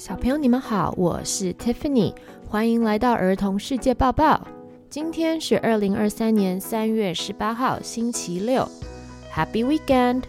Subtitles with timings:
[0.00, 2.14] 小朋友，你们好，我是 Tiffany，
[2.48, 4.40] 欢迎来到儿童世界报报。
[4.88, 8.66] 今天是二零二三年三月十八号，星期六
[9.30, 10.22] ，Happy Weekend！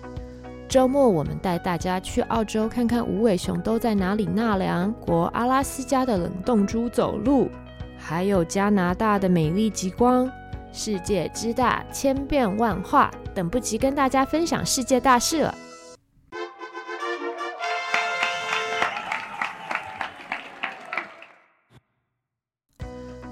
[0.67, 7.47] 周末我们带大家去澳洲看看无尾熊都在哪里纳凉，国阿拉斯加的冷冻猪走路，
[7.97, 10.29] 还有加拿大的美丽极光。
[10.73, 15.55] 世界之大，千变万化，等不及跟大家分享世界大事了。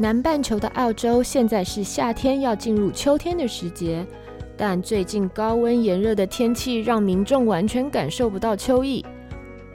[0.01, 4.07] 南半球的澳洲现在是夏天要进入秋天的时节，
[4.55, 9.05] 但最近高温炎热的天气让民众完全感受不到秋意。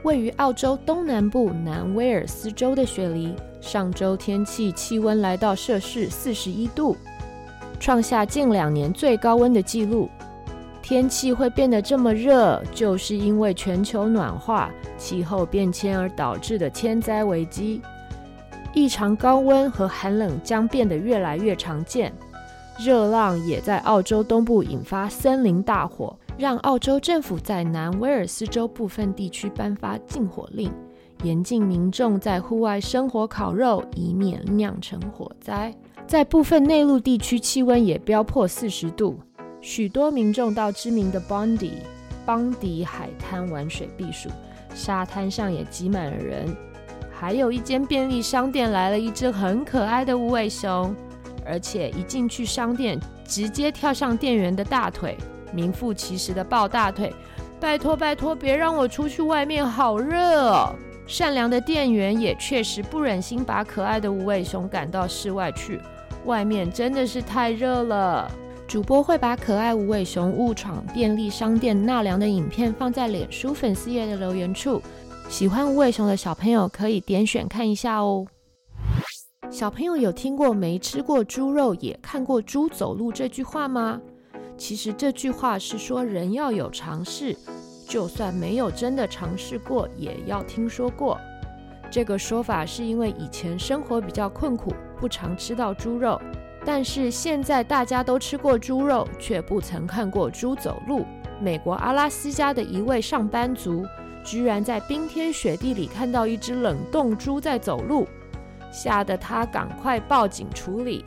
[0.03, 6.97] 位于澳洲东南部南威尔斯州的雪梨，上周天气气温来到摄氏四十一度，
[7.79, 10.09] 创下近两年最高温的纪录。
[10.81, 17.83] 天气会变得这么热，就是因为全球暖化、气候变迁而导致的天灾危机。
[18.75, 22.13] 异常高温和寒冷将变得越来越常见，
[22.79, 30.73] 热浪也在澳洲东部引发森林大火，让澳洲政府在南威尔斯州部分地区颁发禁火令，
[31.23, 35.73] 严禁民众在户外生火烤肉，以免酿成火灾。
[36.05, 39.17] 在部分内陆地区，气温也飙破四十度，
[39.61, 41.71] 许多民众到知名的 Bondi
[42.27, 44.29] 邦迪海滩玩水避暑，
[44.75, 46.55] 沙滩上也挤满了人。
[47.19, 50.95] 还有一间便利商店来了一只很可爱的无尾熊，
[51.47, 55.17] 而且一进去商店，直接跳上店员的大腿，
[55.53, 57.15] 名副其实的抱大腿。
[57.61, 60.75] 拜托拜托，别让我出去外面，好热哦！
[61.07, 65.81] 善良的店员也确实不忍心把可爱的无尾熊赶到室外去，
[66.27, 68.31] 外面真的是太热了。
[68.67, 74.83] 主播会把可爱无尾熊误闯便利商店纳凉的影片放在脸书粉丝页的留言处。
[75.29, 78.27] 喜欢无尾熊的小朋友可以点选看一下哦。
[79.51, 84.01] 小朋友有听过“没吃过猪肉也看过猪走路”这句话吗？
[84.57, 87.37] 其实这句话是说人要有尝试，
[87.89, 91.19] 就算没有真的尝试过，也要听说过。
[91.91, 96.21] 这个说法是因为以前生活比较困苦，不常吃到猪肉。
[96.65, 101.05] 但是现在大家都吃过猪肉，却不曾看过猪走路。
[101.41, 103.85] 美国阿拉斯加的一位上班族。
[104.25, 108.09] 居然在冰天雪地里看到一只冷冻猪在走路，
[108.73, 111.05] 吓得他赶快报警处理。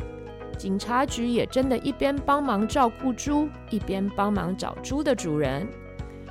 [0.57, 5.67] 警察局也真的一边帮忙照顾猪，一边帮忙找猪的主人。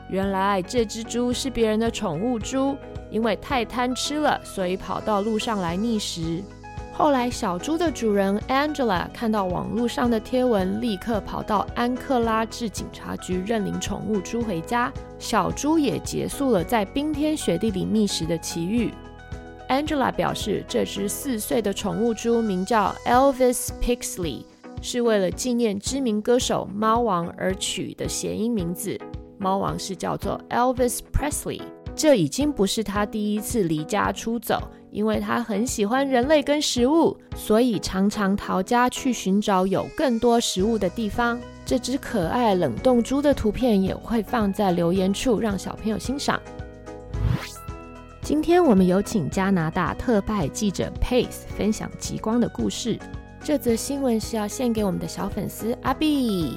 [0.08, 2.76] 原来这只猪是别人的宠物猪，
[3.10, 6.42] 因为太贪吃了，所以跑到路上来觅食。
[6.98, 14.90] 后来，小猪的主人 Angela 看到网络上的贴文，立刻跑到安克拉治警察局认领宠物猪回家。
[15.18, 18.94] 小猪也结束了在冰天雪地里觅食的奇遇。
[19.68, 24.44] Angela 表示，这只四岁的宠物猪名叫 Elvis Pixley，
[24.80, 28.98] 是为了纪念知名歌手猫王而取的谐音名字。
[29.36, 31.60] 猫王是叫做 Elvis Presley。
[31.94, 34.62] 这已经不是他第一次离家出走。
[34.96, 41.38] 因为他很喜欢人类跟食物，所以常常逃家去寻找有更多食物的地方。
[41.66, 46.40] 这只可爱冷冻猪的图片也会放在留言处，让小朋友欣赏。
[48.22, 52.98] 今天我们有请加拿大特派记者 Pace 分享极光的故事。
[53.44, 56.56] 这则新闻是要献给我们的小粉丝阿碧。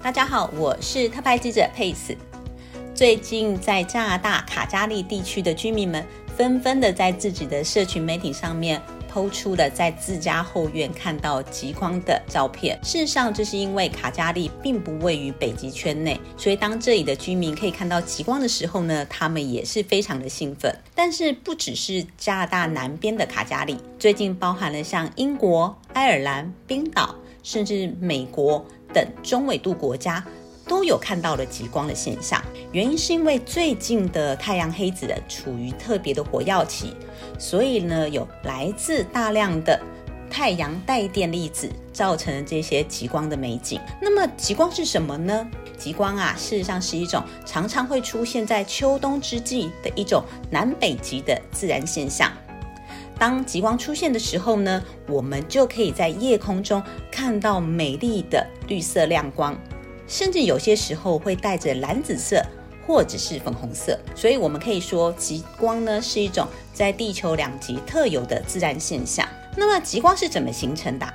[0.00, 2.16] 大家好，我是特派记者 Pace。
[2.94, 6.06] 最近在加拿大卡加利地区的居民们。
[6.36, 12.76] 纷纷的在自己的社群媒体上面抛出了在自家后院看到极光的照片。
[12.82, 20.76] 事实上，这是因为卡加利并不位于北极圈内，所以当这里的居民可以看到极光的时候呢，他们也是非常的兴奋。
[20.94, 27.14] 但是，不只是加拿大南边的卡加利，最近包含了像英国、爱尔兰、冰岛，
[27.44, 30.24] 甚至美国等中纬度国家。
[30.66, 36.94] 都有看到了极光的现象，原因是因为最近的太阳黑子处于特别的火药期，
[37.38, 39.80] 所以呢，有来自大量的
[40.30, 43.80] 太阳带电粒子造成了这些极光的美景。
[44.00, 45.46] 那么极光是什么呢？
[45.76, 52.32] 极光啊，事实上是一种常常会出现在秋冬之际的一种南北极的自然现象。
[53.18, 59.56] 当极光出现的时候呢，我们就可以在夜空中看到美丽的绿色亮光。
[60.06, 62.44] 甚至有些时候会带着蓝紫色
[62.86, 69.26] 或者是粉红色，所以我们可以说极光呢是一种在地球两极特有的自然现象。
[69.56, 71.06] 那么极光是怎么形成的？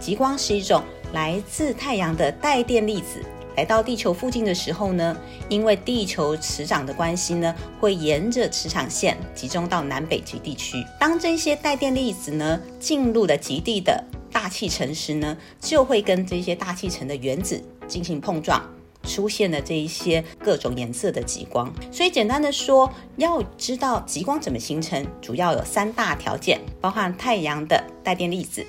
[0.00, 0.82] 极光是一种
[1.12, 3.24] 来自太阳的带电粒子
[3.56, 5.16] 来到地球附近的时候呢，
[5.48, 10.84] 因为地球磁场的关系呢，会沿着磁场线集中到南北极地区。
[11.00, 18.62] 当这些带电粒子呢进入了极地的大气层时呢，就会跟这些大气层的原子进行碰撞，
[19.02, 21.72] 出现了这一些各种颜色的极光。
[21.90, 28.64] 所以简单的说，要知道极光怎么形成，主要有三大条件，包含太阳的带电粒子、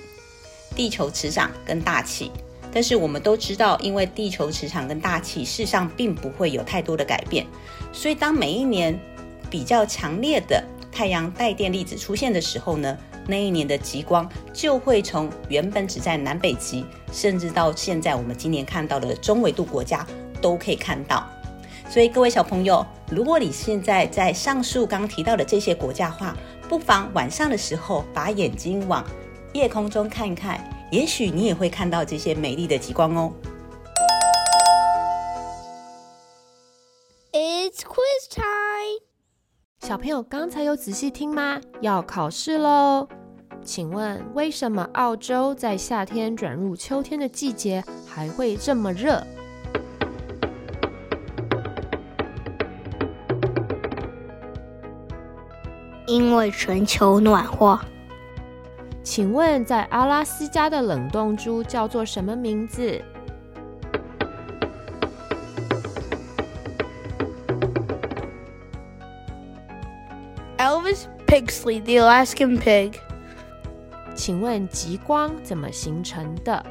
[0.75, 2.31] 地球磁场跟大气。
[2.71, 7.43] 但是我们都知道，因为地球磁场跟大气事实上并不会有太多的改变，
[7.91, 8.97] 所以当每一年
[9.49, 12.95] 比较强烈的太阳带电粒子出现的时候呢，
[13.29, 20.03] 那一年的极光就会从原本只在南北极，甚至到现在我们今年看到的中纬度国家
[20.41, 21.29] 都可以看到。
[21.87, 26.35] 所以各位小朋友，如果你现在在上述刚提到的这些国家的话，
[26.67, 29.05] 不妨晚上的时候把眼睛往
[29.53, 30.59] 夜空中看一看。
[30.91, 33.31] 也许你也会看到这些美丽的极光哦。
[37.31, 39.05] It's quiz time！
[39.81, 41.61] 小朋友刚才有仔细听吗？
[41.81, 43.07] 要考试喽！
[43.63, 49.23] 请问为什么澳洲在夏天转入秋天的季节还会这么热？
[56.07, 57.85] 因为全球暖化。
[59.03, 62.99] 请问，在阿拉斯加的冷冻猪叫做什么名字
[70.57, 72.93] ？Elvis Pigsley, the Alaskan pig。
[74.19, 76.61] 请问极光怎么形成的？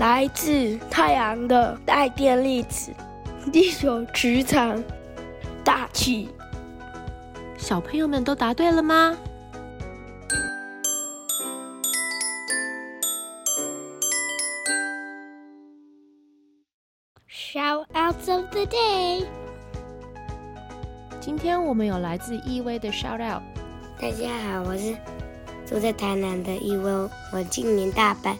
[0.00, 2.92] 来自太阳的带电粒子。
[3.52, 4.82] 地球磁场、
[5.62, 6.28] 大气，
[7.56, 9.16] 小朋友们都答对了吗
[17.30, 19.24] ？Shoutouts of the day，
[21.22, 23.42] 今天我们有来自易威的 Shoutout。
[23.96, 24.92] 大家好，我是
[25.64, 26.90] 住在台南的易威，
[27.32, 28.36] 我今年大班，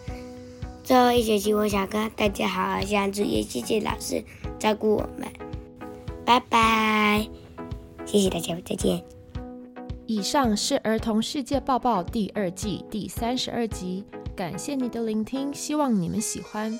[0.83, 4.21] 最后一学期我想跟大家好好相处，也谢谢老师。
[4.59, 5.25] 照顾我们，
[6.25, 7.25] 拜拜！
[8.05, 9.01] 谢谢大家，再见。
[10.05, 14.03] 以上是《儿童世界报报》第二季第三十二集，
[14.35, 16.77] 感谢你的聆听，希望你们喜欢。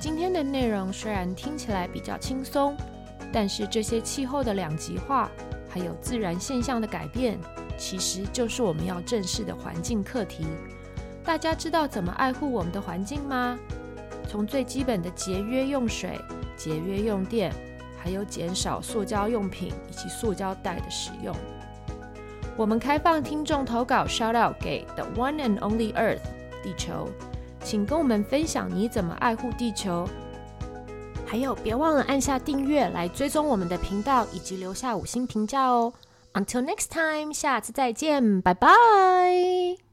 [0.00, 2.74] 今天的内容虽然听起来比较轻松，
[3.32, 5.30] 但是这些气候的两极化，
[5.68, 7.38] 还有自然现象的改变，
[7.76, 10.46] 其实就是我们要正视的环境课题。
[11.24, 13.58] 大家知道怎么爱护我们的环境吗？
[14.28, 16.18] 从最基本的节约用水。
[16.56, 17.52] 节约用电，
[18.02, 21.36] 还有减少塑胶用品以及塑胶袋的使用。
[22.56, 26.22] 我们开放听众投稿，shout out 给 The One and Only Earth
[26.62, 27.10] 地球，
[27.62, 30.08] 请跟我们分享你怎么爱护地球。
[31.26, 35.92] 还有，别忘了按下订阅来追踪我们的频道，以及留下五星评价哦。
[36.34, 39.85] Until next time，下次再见，拜拜。